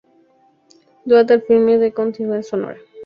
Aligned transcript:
Dota 1.05 1.35
al 1.35 1.43
filme 1.43 1.77
de 1.77 1.93
continuidad 1.93 2.41
sonora. 2.41 2.79